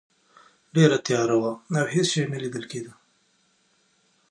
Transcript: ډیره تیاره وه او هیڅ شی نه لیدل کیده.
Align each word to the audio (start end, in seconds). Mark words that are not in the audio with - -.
ډیره 0.75 0.97
تیاره 1.07 1.35
وه 1.41 1.51
او 1.79 1.85
هیڅ 1.93 2.07
شی 2.11 2.21
نه 2.31 2.37
لیدل 2.43 2.63
کیده. 2.71 2.91